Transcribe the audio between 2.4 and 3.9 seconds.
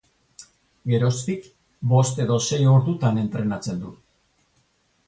sei ordutan entrenatzen